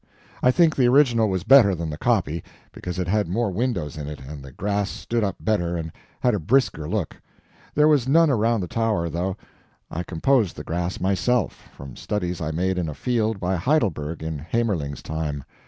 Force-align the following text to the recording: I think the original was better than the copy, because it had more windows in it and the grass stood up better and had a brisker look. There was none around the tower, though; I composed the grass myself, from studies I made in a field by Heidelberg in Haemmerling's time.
I 0.41 0.49
think 0.49 0.75
the 0.75 0.87
original 0.87 1.29
was 1.29 1.43
better 1.43 1.75
than 1.75 1.91
the 1.91 1.95
copy, 1.99 2.43
because 2.71 2.97
it 2.97 3.07
had 3.07 3.27
more 3.27 3.51
windows 3.51 3.97
in 3.97 4.07
it 4.07 4.19
and 4.27 4.41
the 4.41 4.51
grass 4.51 4.89
stood 4.89 5.23
up 5.23 5.35
better 5.39 5.77
and 5.77 5.91
had 6.21 6.33
a 6.33 6.39
brisker 6.39 6.89
look. 6.89 7.17
There 7.75 7.87
was 7.87 8.07
none 8.07 8.31
around 8.31 8.61
the 8.61 8.67
tower, 8.67 9.09
though; 9.09 9.37
I 9.91 10.01
composed 10.01 10.55
the 10.55 10.63
grass 10.63 10.99
myself, 10.99 11.69
from 11.77 11.95
studies 11.95 12.41
I 12.41 12.49
made 12.49 12.79
in 12.79 12.89
a 12.89 12.95
field 12.95 13.39
by 13.39 13.55
Heidelberg 13.57 14.23
in 14.23 14.39
Haemmerling's 14.39 15.03
time. 15.03 15.43